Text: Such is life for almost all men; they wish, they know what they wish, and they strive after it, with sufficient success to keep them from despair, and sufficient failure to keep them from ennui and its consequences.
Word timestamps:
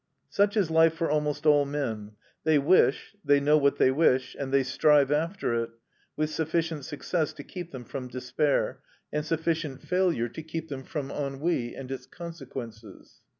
Such 0.29 0.57
is 0.57 0.71
life 0.71 0.95
for 0.95 1.11
almost 1.11 1.45
all 1.45 1.63
men; 1.63 2.13
they 2.43 2.57
wish, 2.57 3.15
they 3.23 3.39
know 3.39 3.59
what 3.59 3.77
they 3.77 3.91
wish, 3.91 4.35
and 4.39 4.51
they 4.51 4.63
strive 4.63 5.11
after 5.11 5.53
it, 5.53 5.69
with 6.17 6.31
sufficient 6.31 6.85
success 6.85 7.33
to 7.33 7.43
keep 7.43 7.69
them 7.71 7.85
from 7.85 8.07
despair, 8.07 8.79
and 9.13 9.23
sufficient 9.23 9.83
failure 9.83 10.27
to 10.27 10.41
keep 10.41 10.69
them 10.69 10.81
from 10.83 11.11
ennui 11.11 11.75
and 11.75 11.91
its 11.91 12.07
consequences. 12.07 13.21